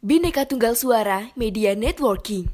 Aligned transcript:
Bhinneka 0.00 0.48
Tunggal 0.48 0.80
Suara 0.80 1.28
Media 1.36 1.76
Networking. 1.76 2.48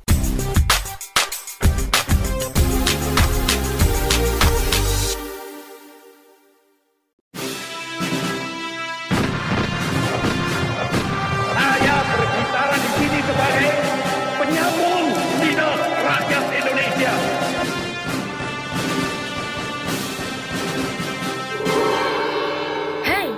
Saya 11.54 11.96
berbicara 12.02 12.74
di 12.82 12.90
sini 12.98 13.20
sebagai 13.22 13.74
penyambung 14.42 15.06
lidah 15.38 15.78
rakyat 16.02 16.44
Indonesia. 16.50 17.12
Hai, 23.06 23.30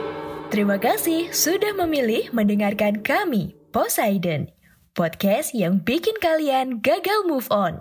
terima 0.48 0.80
kasih 0.80 1.28
sudah 1.28 1.76
memilih 1.76 2.32
mendengarkan 2.32 3.04
kami, 3.04 3.52
Poseidon, 3.78 4.50
podcast 4.98 5.54
yang 5.54 5.78
bikin 5.86 6.18
kalian 6.18 6.82
gagal 6.82 7.22
move 7.30 7.46
on. 7.46 7.78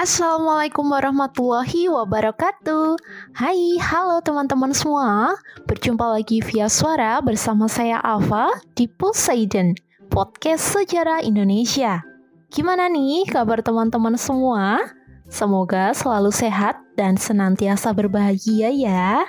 Assalamualaikum 0.00 0.88
warahmatullahi 0.88 1.84
wabarakatuh 1.84 2.96
Hai, 3.36 3.76
halo 3.76 4.24
teman-teman 4.24 4.72
semua 4.72 5.36
Berjumpa 5.68 6.08
lagi 6.08 6.40
via 6.40 6.72
suara 6.72 7.20
bersama 7.20 7.68
saya 7.68 8.00
Ava 8.00 8.48
di 8.72 8.88
Poseidon 8.88 9.76
Podcast 10.08 10.72
Sejarah 10.72 11.20
Indonesia 11.20 12.00
Gimana 12.48 12.88
nih 12.88 13.28
kabar 13.28 13.60
teman-teman 13.60 14.16
semua? 14.16 14.88
Semoga 15.28 15.92
selalu 15.92 16.32
sehat 16.32 16.80
dan 16.96 17.20
senantiasa 17.20 17.92
berbahagia 17.92 18.72
ya 18.72 19.28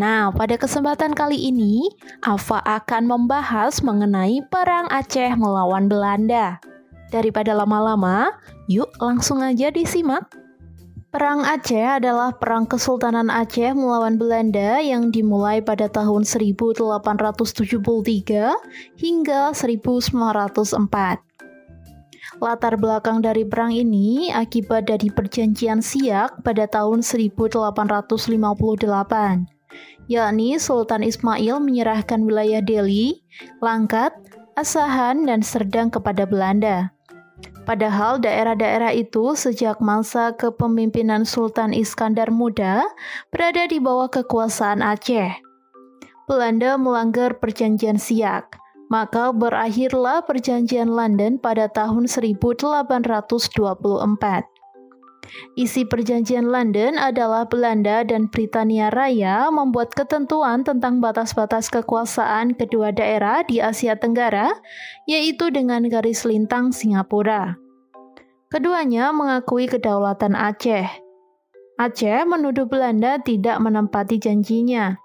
Nah, 0.00 0.32
pada 0.32 0.56
kesempatan 0.56 1.12
kali 1.12 1.52
ini, 1.52 1.92
Ava 2.24 2.64
akan 2.64 3.04
membahas 3.04 3.84
mengenai 3.84 4.40
Perang 4.48 4.88
Aceh 4.88 5.36
melawan 5.36 5.92
Belanda. 5.92 6.56
Daripada 7.12 7.52
lama-lama, 7.52 8.32
yuk 8.64 8.88
langsung 8.96 9.44
aja 9.44 9.68
disimak. 9.68 10.24
Perang 11.12 11.44
Aceh 11.44 12.00
adalah 12.00 12.32
perang 12.32 12.64
Kesultanan 12.64 13.28
Aceh 13.28 13.76
melawan 13.76 14.16
Belanda 14.16 14.80
yang 14.80 15.12
dimulai 15.12 15.60
pada 15.60 15.84
tahun 15.92 16.24
1873 16.24 18.56
hingga 18.96 19.52
1904. 19.52 20.00
Latar 22.40 22.80
belakang 22.80 23.20
dari 23.20 23.44
perang 23.44 23.68
ini 23.68 24.32
akibat 24.32 24.88
dari 24.88 25.12
perjanjian 25.12 25.84
Siak 25.84 26.40
pada 26.40 26.64
tahun 26.64 27.04
1858 27.04 29.59
yakni 30.10 30.58
Sultan 30.58 31.06
Ismail 31.06 31.62
menyerahkan 31.62 32.26
wilayah 32.26 32.58
Delhi, 32.58 33.22
Langkat, 33.62 34.10
Asahan, 34.58 35.30
dan 35.30 35.46
Serdang 35.46 35.94
kepada 35.94 36.26
Belanda. 36.26 36.90
Padahal 37.62 38.18
daerah-daerah 38.18 38.90
itu 38.90 39.38
sejak 39.38 39.78
masa 39.78 40.34
kepemimpinan 40.34 41.22
Sultan 41.22 41.70
Iskandar 41.70 42.34
Muda 42.34 42.82
berada 43.30 43.70
di 43.70 43.78
bawah 43.78 44.10
kekuasaan 44.10 44.82
Aceh. 44.82 45.38
Belanda 46.26 46.74
melanggar 46.74 47.38
perjanjian 47.38 47.94
Siak, 47.94 48.58
maka 48.90 49.30
berakhirlah 49.30 50.26
perjanjian 50.26 50.90
London 50.90 51.38
pada 51.38 51.70
tahun 51.70 52.10
1824. 52.10 54.59
Isi 55.54 55.86
perjanjian 55.86 56.48
London 56.48 56.96
adalah 56.96 57.46
Belanda 57.46 58.02
dan 58.06 58.30
Britania 58.30 58.88
Raya 58.90 59.50
membuat 59.50 59.94
ketentuan 59.94 60.62
tentang 60.62 60.98
batas-batas 60.98 61.70
kekuasaan 61.70 62.54
kedua 62.54 62.90
daerah 62.94 63.42
di 63.46 63.58
Asia 63.58 63.98
Tenggara, 63.98 64.50
yaitu 65.06 65.50
dengan 65.50 65.86
garis 65.86 66.22
lintang 66.26 66.74
Singapura. 66.74 67.58
Keduanya 68.50 69.14
mengakui 69.14 69.70
kedaulatan 69.70 70.34
Aceh. 70.34 70.90
Aceh 71.78 72.18
menuduh 72.26 72.66
Belanda 72.66 73.22
tidak 73.22 73.62
menempati 73.62 74.18
janjinya, 74.18 74.98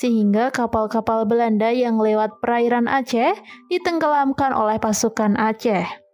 sehingga 0.00 0.48
kapal-kapal 0.50 1.28
Belanda 1.28 1.68
yang 1.70 2.00
lewat 2.00 2.40
perairan 2.40 2.88
Aceh 2.88 3.36
ditenggelamkan 3.68 4.56
oleh 4.56 4.80
pasukan 4.80 5.36
Aceh. 5.36 6.05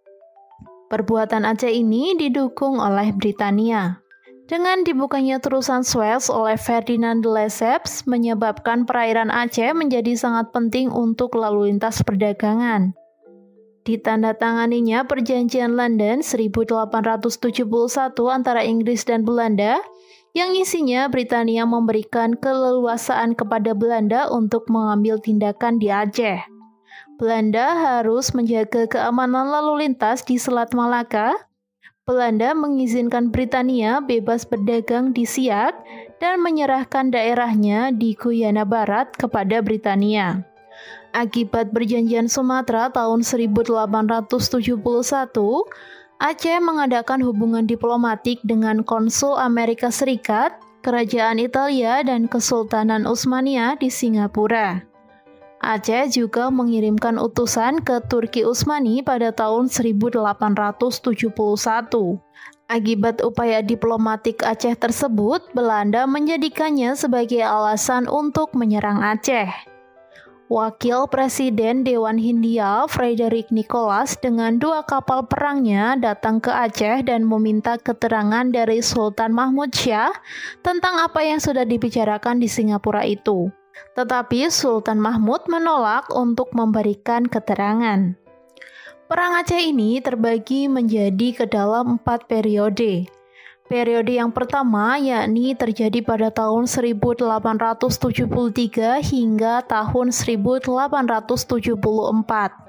Perbuatan 0.93 1.49
Aceh 1.49 1.73
ini 1.73 2.13
didukung 2.21 2.77
oleh 2.77 3.17
Britania. 3.17 4.05
Dengan 4.45 4.85
dibukanya 4.85 5.41
terusan 5.41 5.89
Suez 5.89 6.29
oleh 6.29 6.61
Ferdinand 6.61 7.25
de 7.25 7.33
Lesseps 7.33 8.05
menyebabkan 8.05 8.85
perairan 8.85 9.33
Aceh 9.33 9.73
menjadi 9.73 10.13
sangat 10.13 10.53
penting 10.53 10.93
untuk 10.93 11.33
lalu 11.41 11.73
lintas 11.73 12.05
perdagangan. 12.05 12.93
Ditandatanganinya 13.89 15.09
Perjanjian 15.09 15.81
London 15.81 16.21
1871 16.21 17.41
antara 18.29 18.61
Inggris 18.61 19.09
dan 19.09 19.25
Belanda 19.25 19.81
yang 20.37 20.53
isinya 20.53 21.09
Britania 21.09 21.65
memberikan 21.65 22.37
keleluasaan 22.37 23.33
kepada 23.33 23.73
Belanda 23.73 24.29
untuk 24.29 24.69
mengambil 24.69 25.17
tindakan 25.17 25.81
di 25.81 25.89
Aceh. 25.89 26.52
Belanda 27.23 27.79
harus 27.79 28.35
menjaga 28.35 28.91
keamanan 28.91 29.47
lalu 29.47 29.87
lintas 29.87 30.27
di 30.27 30.43
Selat 30.43 30.75
Malaka. 30.75 31.31
Belanda 32.03 32.51
mengizinkan 32.51 33.31
Britania 33.31 34.03
bebas 34.03 34.43
berdagang 34.43 35.15
di 35.15 35.23
Siak 35.23 35.71
dan 36.19 36.43
menyerahkan 36.43 37.15
daerahnya 37.15 37.95
di 37.95 38.19
Guyana 38.19 38.67
Barat 38.67 39.15
kepada 39.15 39.63
Britania. 39.63 40.43
Akibat 41.15 41.71
perjanjian 41.71 42.27
Sumatera 42.27 42.91
tahun 42.91 43.23
1871, 43.23 44.83
Aceh 46.19 46.59
mengadakan 46.59 47.23
hubungan 47.23 47.71
diplomatik 47.71 48.43
dengan 48.43 48.83
konsul 48.83 49.39
Amerika 49.39 49.95
Serikat, 49.95 50.59
Kerajaan 50.83 51.39
Italia, 51.39 52.03
dan 52.03 52.27
Kesultanan 52.27 53.07
Utsmaniyah 53.07 53.79
di 53.79 53.95
Singapura. 53.95 54.92
Aceh 55.63 56.11
juga 56.11 56.51
mengirimkan 56.51 57.23
utusan 57.23 57.87
ke 57.87 58.03
Turki 58.11 58.43
Utsmani 58.43 58.99
pada 58.99 59.31
tahun 59.31 59.71
1871. 59.71 60.99
Akibat 62.67 63.23
upaya 63.23 63.63
diplomatik 63.63 64.43
Aceh 64.43 64.75
tersebut, 64.75 65.55
Belanda 65.55 66.03
menjadikannya 66.11 66.99
sebagai 66.99 67.47
alasan 67.47 68.11
untuk 68.11 68.59
menyerang 68.59 69.07
Aceh. 69.07 69.71
Wakil 70.51 71.07
Presiden 71.07 71.87
Dewan 71.87 72.19
Hindia 72.19 72.91
Frederick 72.91 73.55
Nicholas 73.55 74.19
dengan 74.19 74.59
dua 74.59 74.83
kapal 74.83 75.31
perangnya 75.31 75.95
datang 75.95 76.43
ke 76.43 76.51
Aceh 76.51 77.07
dan 77.07 77.23
meminta 77.23 77.79
keterangan 77.79 78.51
dari 78.51 78.83
Sultan 78.83 79.31
Mahmud 79.31 79.71
Syah 79.71 80.11
tentang 80.61 80.99
apa 80.99 81.23
yang 81.23 81.39
sudah 81.39 81.63
dibicarakan 81.63 82.43
di 82.43 82.51
Singapura 82.51 83.07
itu. 83.07 83.62
Tetapi 83.95 84.49
Sultan 84.49 85.01
Mahmud 85.01 85.45
menolak 85.49 86.09
untuk 86.13 86.53
memberikan 86.57 87.29
keterangan. 87.29 88.17
Perang 89.13 89.37
Aceh 89.37 89.61
ini 89.61 90.01
terbagi 90.01 90.73
menjadi 90.73 91.37
ke 91.37 91.45
dalam 91.45 92.01
empat 92.01 92.33
periode. 92.33 93.05
Periode 93.69 94.13
yang 94.17 94.33
pertama 94.33 94.97
yakni 94.97 95.53
terjadi 95.57 96.05
pada 96.05 96.29
tahun 96.33 96.69
1873 96.69 99.01
hingga 99.01 99.65
tahun 99.65 100.13
1874 100.13 102.63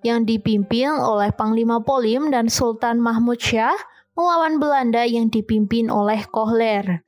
yang 0.00 0.24
dipimpin 0.24 0.88
oleh 0.92 1.28
Panglima 1.32 1.80
Polim 1.84 2.32
dan 2.32 2.48
Sultan 2.48 3.00
Mahmud 3.00 3.36
Syah 3.36 3.76
melawan 4.16 4.56
Belanda 4.56 5.04
yang 5.04 5.28
dipimpin 5.28 5.92
oleh 5.92 6.24
Kohler. 6.32 7.04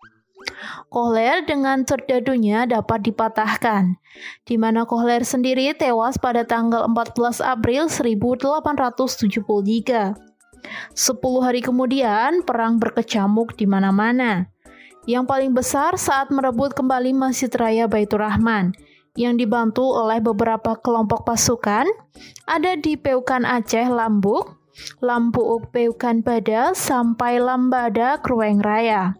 Kohler 0.91 1.47
dengan 1.47 1.87
terdadunya 1.87 2.67
dapat 2.67 3.07
dipatahkan, 3.07 3.95
di 4.45 4.59
mana 4.59 4.85
Kohler 4.85 5.23
sendiri 5.23 5.71
tewas 5.77 6.19
pada 6.19 6.43
tanggal 6.43 6.83
14 6.91 7.41
April 7.45 7.87
1873. 7.87 10.19
Sepuluh 10.93 11.41
hari 11.41 11.65
kemudian, 11.65 12.45
perang 12.45 12.77
berkecamuk 12.77 13.57
di 13.57 13.65
mana-mana. 13.65 14.53
Yang 15.09 15.25
paling 15.27 15.53
besar 15.57 15.97
saat 15.97 16.29
merebut 16.29 16.77
kembali 16.77 17.17
Masjid 17.17 17.49
Raya 17.57 17.89
Baitur 17.89 18.21
Rahman, 18.21 18.77
yang 19.17 19.41
dibantu 19.41 19.83
oleh 19.83 20.21
beberapa 20.21 20.77
kelompok 20.79 21.25
pasukan, 21.25 21.89
ada 22.45 22.73
di 22.77 23.01
Peukan 23.01 23.49
Aceh 23.49 23.89
Lambuk, 23.89 24.61
Lampuuk 25.01 25.73
Peukan 25.73 26.21
Bada, 26.21 26.77
sampai 26.77 27.41
Lambada 27.41 28.21
Krueng 28.21 28.61
Raya. 28.61 29.17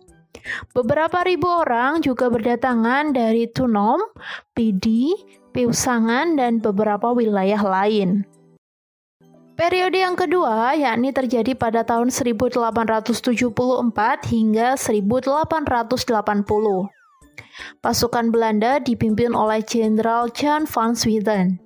Beberapa 0.71 1.27
ribu 1.27 1.51
orang 1.51 2.01
juga 2.01 2.31
berdatangan 2.31 3.13
dari 3.13 3.51
Tunom, 3.51 3.99
Pidi, 4.55 5.13
Piusangan, 5.51 6.39
dan 6.39 6.63
beberapa 6.63 7.11
wilayah 7.11 7.61
lain. 7.61 8.23
Periode 9.61 10.01
yang 10.01 10.17
kedua 10.17 10.73
yakni 10.73 11.13
terjadi 11.13 11.53
pada 11.53 11.85
tahun 11.85 12.09
1874 12.09 13.53
hingga 14.33 14.81
1880. 14.81 16.89
Pasukan 17.85 18.27
Belanda 18.33 18.81
dipimpin 18.81 19.37
oleh 19.37 19.61
Jenderal 19.61 20.33
Jan 20.33 20.65
van 20.65 20.97
Sweden. 20.97 21.61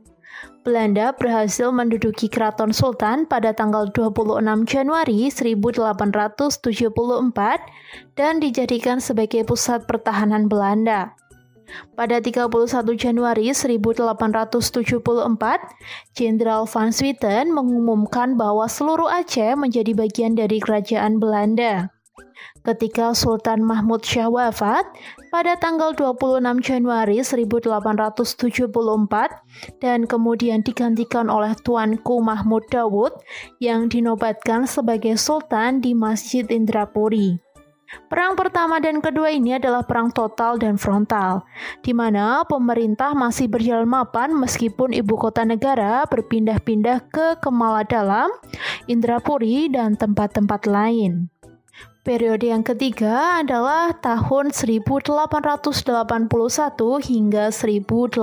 Belanda 0.64 1.12
berhasil 1.12 1.68
menduduki 1.68 2.24
Keraton 2.32 2.72
Sultan 2.72 3.28
pada 3.28 3.52
tanggal 3.52 3.92
26 3.92 4.40
Januari 4.64 5.28
1874 5.28 6.48
dan 8.16 8.40
dijadikan 8.40 8.96
sebagai 8.96 9.44
pusat 9.44 9.84
pertahanan 9.84 10.48
Belanda. 10.48 11.12
Pada 11.92 12.16
31 12.16 12.48
Januari 12.96 13.52
1874, 13.52 14.56
Jenderal 16.16 16.64
Van 16.64 16.90
Swieten 16.92 17.52
mengumumkan 17.52 18.40
bahwa 18.40 18.64
seluruh 18.64 19.12
Aceh 19.12 19.56
menjadi 19.60 19.92
bagian 19.92 20.32
dari 20.32 20.64
kerajaan 20.64 21.20
Belanda 21.20 21.93
ketika 22.64 23.12
Sultan 23.12 23.60
Mahmud 23.60 24.00
Syah 24.00 24.32
wafat 24.32 24.88
pada 25.28 25.60
tanggal 25.60 25.92
26 25.92 26.40
Januari 26.64 27.20
1874 27.20 29.84
dan 29.84 30.08
kemudian 30.08 30.64
digantikan 30.64 31.28
oleh 31.28 31.52
Tuanku 31.60 32.24
Mahmud 32.24 32.64
Dawud 32.72 33.12
yang 33.60 33.92
dinobatkan 33.92 34.64
sebagai 34.64 35.20
Sultan 35.20 35.84
di 35.84 35.92
Masjid 35.92 36.48
Indrapuri. 36.48 37.36
Perang 38.10 38.34
pertama 38.34 38.82
dan 38.82 38.98
kedua 38.98 39.30
ini 39.30 39.54
adalah 39.54 39.86
perang 39.86 40.10
total 40.10 40.58
dan 40.58 40.74
frontal, 40.74 41.46
di 41.84 41.94
mana 41.94 42.42
pemerintah 42.42 43.14
masih 43.14 43.46
berjalan 43.46 43.86
mapan 43.86 44.34
meskipun 44.34 44.90
ibu 44.90 45.14
kota 45.14 45.46
negara 45.46 46.02
berpindah-pindah 46.10 47.06
ke 47.14 47.38
Kemala 47.38 47.86
Dalam, 47.86 48.34
Indrapuri, 48.90 49.70
dan 49.70 49.94
tempat-tempat 49.94 50.66
lain. 50.66 51.30
Periode 52.04 52.52
yang 52.52 52.60
ketiga 52.60 53.40
adalah 53.40 53.96
tahun 53.96 54.52
1881 54.52 55.08
hingga 57.00 57.48
1896. 57.48 58.20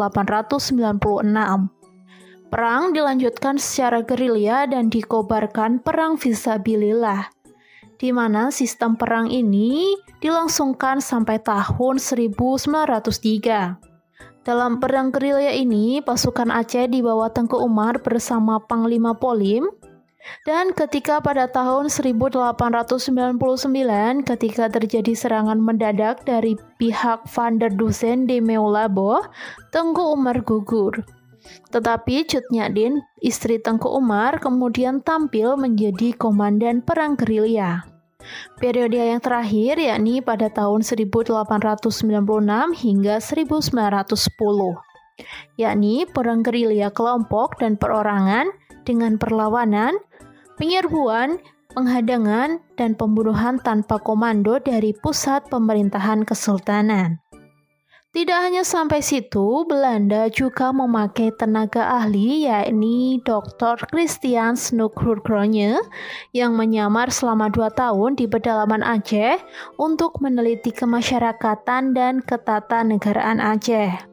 Perang 2.53 2.83
dilanjutkan 2.93 3.57
secara 3.57 4.05
gerilya 4.05 4.69
dan 4.69 4.93
dikobarkan 4.93 5.81
perang 5.81 6.13
visabilillah, 6.13 7.33
di 7.97 8.13
mana 8.13 8.53
sistem 8.53 8.93
perang 8.93 9.33
ini 9.33 9.97
dilangsungkan 10.21 11.01
sampai 11.01 11.41
tahun 11.41 11.97
1903. 11.97 13.81
Dalam 14.45 14.77
perang 14.77 15.09
gerilya 15.09 15.57
ini, 15.57 16.05
pasukan 16.05 16.53
Aceh 16.53 16.85
di 16.85 17.01
bawah 17.01 17.33
Tengku 17.33 17.57
Umar 17.57 17.97
bersama 18.05 18.61
Panglima 18.61 19.17
Polim 19.17 19.80
dan 20.45 20.73
ketika 20.73 21.21
pada 21.21 21.49
tahun 21.49 21.89
1899 21.89 23.67
ketika 24.25 24.65
terjadi 24.69 25.13
serangan 25.13 25.57
mendadak 25.61 26.25
dari 26.25 26.57
pihak 26.81 27.25
Van 27.29 27.57
der 27.61 27.73
Dusen 27.73 28.25
de 28.25 28.41
Meulabo, 28.41 29.21
Tengku 29.69 30.13
Umar 30.17 30.41
gugur. 30.41 31.01
Tetapi 31.73 32.29
Cut 32.29 32.45
Nyadin, 32.53 33.01
istri 33.21 33.57
Tengku 33.57 33.89
Umar, 33.89 34.37
kemudian 34.37 35.01
tampil 35.01 35.57
menjadi 35.57 36.13
komandan 36.13 36.85
perang 36.85 37.17
gerilya. 37.17 37.81
Periode 38.61 39.01
yang 39.01 39.17
terakhir 39.17 39.81
yakni 39.81 40.21
pada 40.21 40.53
tahun 40.53 40.85
1896 40.85 41.41
hingga 42.77 43.17
1910, 43.17 44.77
yakni 45.57 46.05
perang 46.05 46.45
gerilya 46.45 46.93
kelompok 46.93 47.57
dan 47.57 47.81
perorangan 47.81 48.53
dengan 48.85 49.17
perlawanan, 49.17 49.97
penyerbuan, 50.61 51.41
penghadangan, 51.73 52.61
dan 52.77 52.93
pembunuhan 52.93 53.57
tanpa 53.57 53.97
komando 53.97 54.61
dari 54.61 54.93
pusat 54.93 55.49
pemerintahan 55.49 56.21
kesultanan. 56.21 57.17
Tidak 58.11 58.39
hanya 58.43 58.67
sampai 58.67 58.99
situ, 58.99 59.63
Belanda 59.63 60.27
juga 60.27 60.75
memakai 60.75 61.31
tenaga 61.31 61.95
ahli 61.95 62.43
yakni 62.43 63.23
Dr. 63.23 63.87
Christian 63.87 64.59
Snoekhurkronje 64.59 65.79
yang 66.35 66.59
menyamar 66.59 67.07
selama 67.07 67.47
dua 67.47 67.71
tahun 67.71 68.19
di 68.19 68.27
pedalaman 68.27 68.83
Aceh 68.83 69.39
untuk 69.79 70.19
meneliti 70.19 70.75
kemasyarakatan 70.75 71.95
dan 71.95 72.19
ketatanegaraan 72.19 73.39
Aceh. 73.39 74.10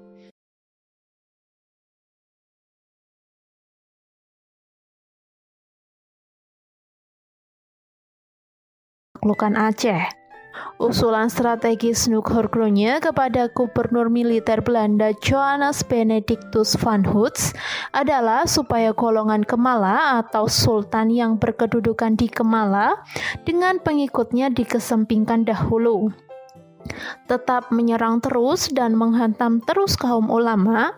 Penaklukan 9.19 9.59
Aceh. 9.59 10.03
Usulan 10.79 11.27
strategis 11.27 12.07
Nukhorkronya 12.07 13.03
kepada 13.03 13.51
gubernur 13.51 14.07
militer 14.07 14.63
Belanda 14.63 15.11
Johannes 15.19 15.83
Benedictus 15.83 16.79
van 16.79 17.03
Hoots 17.03 17.51
adalah 17.91 18.47
supaya 18.47 18.95
golongan 18.95 19.43
Kemala 19.43 20.23
atau 20.23 20.47
sultan 20.47 21.11
yang 21.11 21.35
berkedudukan 21.35 22.15
di 22.15 22.31
Kemala 22.31 23.03
dengan 23.43 23.83
pengikutnya 23.83 24.55
dikesempingkan 24.55 25.51
dahulu 25.51 26.15
tetap 27.29 27.69
menyerang 27.75 28.23
terus 28.23 28.71
dan 28.73 28.97
menghantam 28.97 29.61
terus 29.61 29.93
kaum 29.99 30.33
ulama, 30.33 30.97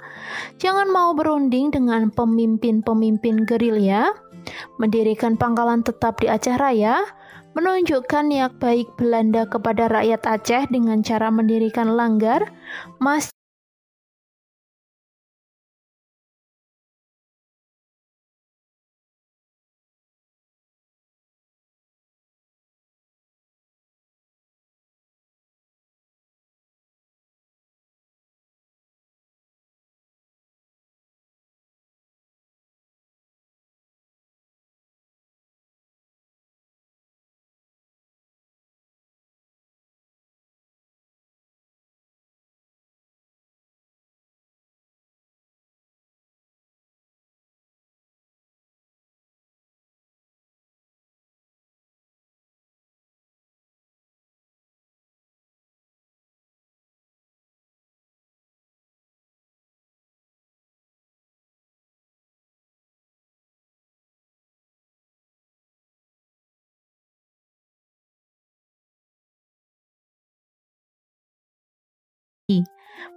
jangan 0.62 0.87
mau 0.87 1.16
berunding 1.19 1.75
dengan 1.75 2.14
pemimpin-pemimpin 2.14 3.43
gerilya, 3.43 4.14
mendirikan 4.78 5.34
pangkalan 5.34 5.82
tetap 5.82 6.23
di 6.23 6.31
Aceh 6.31 6.55
Raya, 6.55 7.02
menunjukkan 7.61 8.33
niat 8.33 8.57
baik 8.57 8.89
Belanda 8.97 9.45
kepada 9.45 9.93
rakyat 9.93 10.25
Aceh 10.25 10.65
dengan 10.73 11.05
cara 11.05 11.29
mendirikan 11.29 11.93
langgar, 11.93 12.49
masjid, 12.97 13.39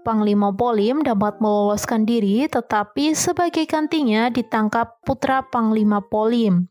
Panglima 0.04 0.52
Polim 0.52 1.04
dapat 1.04 1.40
meloloskan 1.40 2.08
diri, 2.08 2.48
tetapi 2.48 3.16
sebagai 3.16 3.68
gantinya 3.68 4.30
ditangkap 4.32 5.00
putra 5.04 5.44
Panglima 5.48 6.00
Polim, 6.00 6.68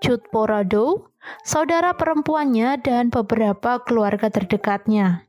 Cut 0.00 0.24
Porado, 0.32 1.12
saudara 1.44 1.92
perempuannya, 1.96 2.80
dan 2.80 3.08
beberapa 3.12 3.80
keluarga 3.84 4.32
terdekatnya. 4.32 5.24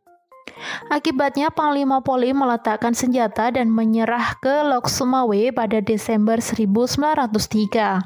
Akibatnya 0.91 1.50
Panglima 1.50 2.03
Polim 2.03 2.44
meletakkan 2.44 2.94
senjata 2.94 3.50
dan 3.50 3.72
menyerah 3.72 4.38
ke 4.44 4.68
Lok 4.68 4.91
Sumawe 4.91 5.51
pada 5.56 5.80
Desember 5.82 6.38
1903. 6.38 8.03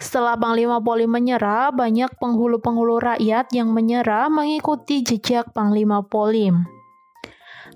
Setelah 0.00 0.34
Panglima 0.40 0.80
Polim 0.80 1.12
menyerah, 1.12 1.70
banyak 1.70 2.16
penghulu-penghulu 2.16 3.04
rakyat 3.04 3.52
yang 3.52 3.70
menyerah 3.70 4.32
mengikuti 4.32 5.04
jejak 5.04 5.52
Panglima 5.52 6.00
Polim. 6.00 6.79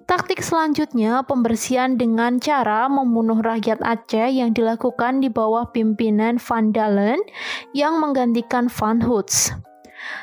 Taktik 0.04 0.44
selanjutnya 0.44 1.25
pembersihan 1.25 1.96
dengan 1.96 2.37
cara 2.37 2.92
membunuh 2.92 3.40
rakyat 3.40 3.80
Aceh 3.80 4.37
yang 4.37 4.52
dilakukan 4.52 5.25
di 5.25 5.32
bawah 5.32 5.73
pimpinan 5.73 6.37
Van 6.37 6.76
Dalen 6.76 7.25
yang 7.73 7.96
menggantikan 7.96 8.68
Van 8.68 9.00
Hoots. 9.00 9.56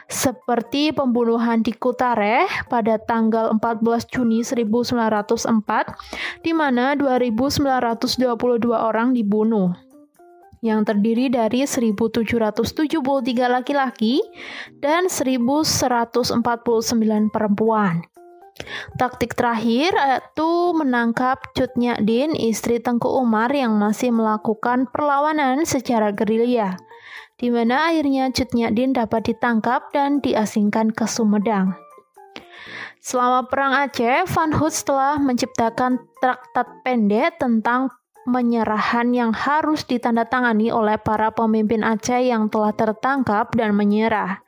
Seperti 0.05 0.93
pembunuhan 0.93 1.65
di 1.65 1.73
Kutareh 1.73 2.45
pada 2.69 3.01
tanggal 3.01 3.57
14 3.57 4.05
Juni 4.13 4.45
1904 4.45 6.45
di 6.45 6.53
mana 6.53 6.93
2922 6.93 8.05
orang 8.69 9.17
dibunuh 9.17 9.73
yang 10.61 10.85
terdiri 10.85 11.33
dari 11.33 11.65
1773 11.65 13.01
laki-laki 13.49 14.21
dan 14.77 15.09
1149 15.09 16.37
perempuan. 17.33 18.10
Taktik 18.97 19.33
terakhir 19.37 19.93
yaitu 19.93 20.75
menangkap 20.75 21.41
Cut 21.53 21.73
Din, 21.77 22.35
istri 22.37 22.81
Tengku 22.81 23.07
Umar 23.07 23.51
yang 23.51 23.75
masih 23.77 24.13
melakukan 24.13 24.89
perlawanan 24.89 25.63
secara 25.67 26.13
gerilya, 26.13 26.77
di 27.37 27.49
mana 27.49 27.91
akhirnya 27.91 28.29
Cut 28.31 28.53
Din 28.53 28.93
dapat 28.93 29.33
ditangkap 29.33 29.91
dan 29.93 30.21
diasingkan 30.21 30.93
ke 30.93 31.05
Sumedang. 31.05 31.75
Selama 33.01 33.49
Perang 33.49 33.73
Aceh, 33.73 34.29
Van 34.29 34.51
Hoots 34.53 34.85
telah 34.85 35.17
menciptakan 35.17 36.05
traktat 36.21 36.69
pendek 36.85 37.41
tentang 37.41 37.89
penyerahan 38.29 39.09
yang 39.09 39.33
harus 39.33 39.81
ditandatangani 39.89 40.69
oleh 40.69 41.01
para 41.01 41.33
pemimpin 41.33 41.81
Aceh 41.81 42.21
yang 42.21 42.53
telah 42.53 42.69
tertangkap 42.77 43.49
dan 43.57 43.73
menyerah 43.73 44.45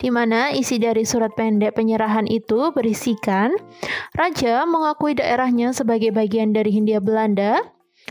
di 0.00 0.08
mana 0.08 0.48
isi 0.48 0.80
dari 0.80 1.04
surat 1.04 1.36
pendek 1.36 1.76
penyerahan 1.76 2.24
itu 2.24 2.72
berisikan 2.72 3.52
Raja 4.16 4.64
mengakui 4.64 5.12
daerahnya 5.12 5.76
sebagai 5.76 6.10
bagian 6.10 6.56
dari 6.56 6.72
Hindia 6.72 6.98
Belanda. 7.04 7.60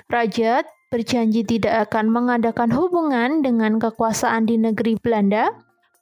Raja 0.06 0.62
berjanji 0.94 1.42
tidak 1.42 1.90
akan 1.90 2.14
mengadakan 2.14 2.70
hubungan 2.70 3.42
dengan 3.42 3.82
kekuasaan 3.82 4.46
di 4.46 4.62
negeri 4.62 5.02
Belanda. 5.02 5.50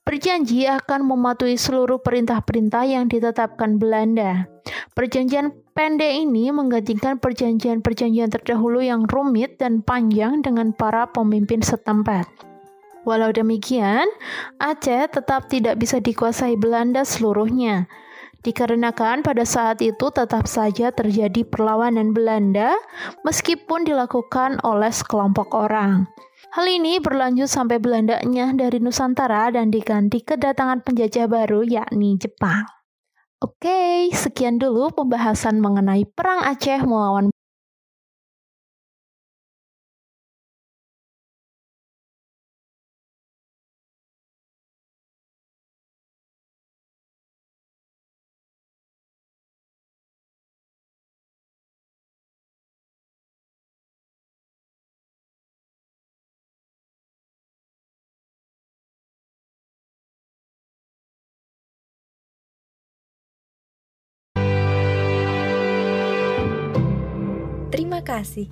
Berjanji 0.08 0.64
akan 0.64 1.04
mematuhi 1.04 1.60
seluruh 1.60 2.00
perintah-perintah 2.00 2.88
yang 2.88 3.12
ditetapkan 3.12 3.76
Belanda. 3.76 4.48
Perjanjian 4.96 5.52
pendek 5.76 6.24
ini 6.24 6.48
menggantikan 6.56 7.20
perjanjian-perjanjian 7.20 8.32
terdahulu 8.32 8.80
yang 8.80 9.04
rumit 9.04 9.60
dan 9.60 9.84
panjang 9.84 10.40
dengan 10.40 10.72
para 10.72 11.12
pemimpin 11.12 11.60
setempat. 11.60 12.47
Walau 13.08 13.32
demikian, 13.32 14.04
Aceh 14.60 15.08
tetap 15.08 15.48
tidak 15.48 15.80
bisa 15.80 16.04
dikuasai 16.04 16.60
Belanda 16.60 17.08
seluruhnya. 17.08 17.88
Dikarenakan 18.44 19.24
pada 19.24 19.48
saat 19.48 19.80
itu 19.80 20.12
tetap 20.12 20.44
saja 20.44 20.92
terjadi 20.92 21.48
perlawanan 21.48 22.12
Belanda 22.12 22.76
meskipun 23.24 23.88
dilakukan 23.88 24.60
oleh 24.60 24.92
sekelompok 24.92 25.56
orang. 25.56 26.12
Hal 26.52 26.68
ini 26.68 27.00
berlanjut 27.00 27.48
sampai 27.48 27.80
Belandanya 27.80 28.52
dari 28.52 28.84
Nusantara 28.84 29.56
dan 29.56 29.72
diganti 29.72 30.20
kedatangan 30.20 30.84
penjajah 30.84 31.32
baru 31.32 31.64
yakni 31.64 32.20
Jepang. 32.20 32.68
Oke, 33.40 34.12
sekian 34.12 34.60
dulu 34.60 34.92
pembahasan 34.92 35.64
mengenai 35.64 36.04
Perang 36.12 36.44
Aceh 36.44 36.84
melawan 36.84 37.32
kasih. 68.08 68.48